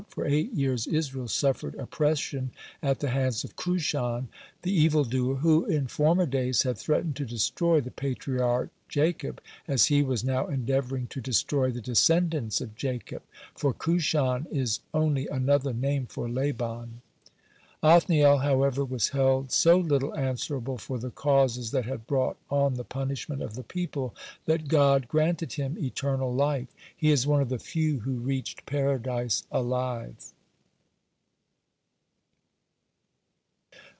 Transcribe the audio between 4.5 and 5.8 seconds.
the evil doer who